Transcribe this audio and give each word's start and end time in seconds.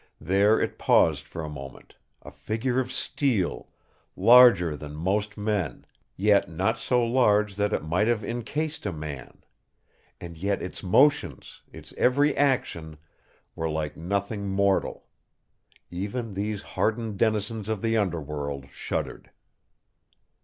There 0.19 0.59
it 0.59 0.79
paused 0.79 1.25
for 1.27 1.43
a 1.43 1.47
moment 1.47 1.93
a 2.23 2.31
figure 2.31 2.79
of 2.79 2.91
steel, 2.91 3.69
larger 4.15 4.75
than 4.75 4.95
most 4.95 5.37
men, 5.37 5.85
yet 6.17 6.49
not 6.49 6.79
so 6.79 7.05
large 7.05 7.51
but 7.55 7.69
that 7.69 7.75
it 7.75 7.83
might 7.83 8.07
have 8.07 8.23
incased 8.23 8.87
a 8.87 8.91
man. 8.91 9.43
And 10.19 10.37
yet 10.39 10.59
its 10.59 10.81
motions, 10.81 11.61
its 11.71 11.93
every 11.99 12.35
action, 12.35 12.97
were 13.55 13.69
like 13.69 13.95
nothing 13.95 14.49
mortal. 14.49 15.05
Even 15.91 16.31
these 16.31 16.63
hardened 16.63 17.19
denizens 17.19 17.69
of 17.69 17.83
the 17.83 17.95
underworld 17.95 18.65
shuddered. 18.71 19.29